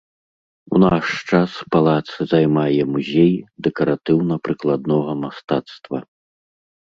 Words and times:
У 0.77 0.79
наш 0.83 1.05
час 1.29 1.51
палац 1.73 2.07
займае 2.31 2.81
музей 2.93 3.29
дэкаратыўна-прыкладнога 3.67 5.13
мастацтва. 5.27 5.99